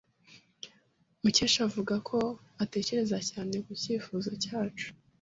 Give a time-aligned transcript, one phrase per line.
[1.21, 2.17] Mukesha avuga ko
[2.63, 4.87] atekereza cyane ku cyifuzo cyacu.